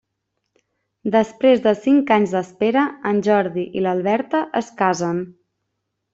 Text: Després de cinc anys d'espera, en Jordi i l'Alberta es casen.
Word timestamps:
Després 1.15 1.61
de 1.65 1.73
cinc 1.81 2.13
anys 2.15 2.33
d'espera, 2.37 2.87
en 3.11 3.21
Jordi 3.29 3.67
i 3.81 3.85
l'Alberta 3.85 4.43
es 4.63 4.73
casen. 4.83 5.23